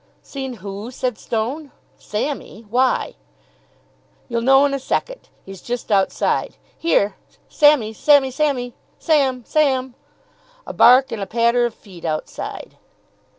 "Seen 0.23 0.53
who?" 0.65 0.89
said 0.89 1.19
Stone. 1.19 1.71
"Sammy? 1.95 2.65
Why?" 2.71 3.13
"You'll 4.29 4.41
know 4.41 4.65
in 4.65 4.73
a 4.73 4.79
second. 4.79 5.29
He's 5.45 5.61
just 5.61 5.91
outside. 5.91 6.55
Here, 6.75 7.17
Sammy, 7.47 7.93
Sammy, 7.93 8.31
Sammy! 8.31 8.73
Sam! 8.97 9.45
Sam!" 9.45 9.93
A 10.65 10.73
bark 10.73 11.11
and 11.11 11.21
a 11.21 11.27
patter 11.27 11.67
of 11.67 11.75
feet 11.75 12.03
outside. 12.03 12.77